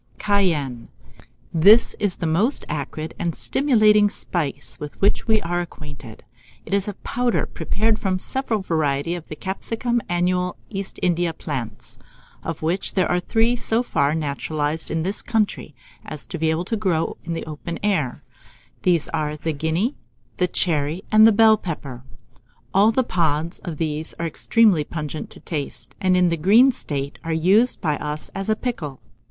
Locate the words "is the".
1.99-2.25